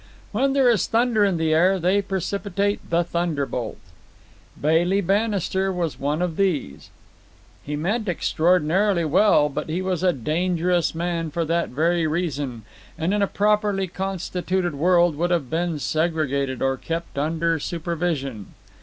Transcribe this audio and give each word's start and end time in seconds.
When 0.31 0.53
there 0.53 0.67
is 0.67 0.87
thunder 0.87 1.23
in 1.23 1.37
the 1.37 1.53
air 1.53 1.77
they 1.77 2.01
precipitate 2.01 2.79
the 2.89 3.03
thunderbolt. 3.03 3.77
Bailey 4.59 4.99
Bannister 4.99 5.71
was 5.71 5.99
one 5.99 6.23
of 6.23 6.37
these. 6.37 6.89
He 7.63 7.75
meant 7.75 8.09
extraordinarily 8.09 9.05
well, 9.05 9.47
but 9.47 9.69
he 9.69 9.79
was 9.83 10.01
a 10.01 10.11
dangerous 10.11 10.95
man 10.95 11.29
for 11.29 11.45
that 11.45 11.69
very 11.69 12.07
reason, 12.07 12.63
and 12.97 13.13
in 13.13 13.21
a 13.21 13.27
properly 13.27 13.85
constituted 13.85 14.73
world 14.73 15.15
would 15.17 15.29
have 15.29 15.51
been 15.51 15.77
segregated 15.77 16.63
or 16.63 16.77
kept 16.77 17.19
under 17.19 17.59
supervision. 17.59 18.55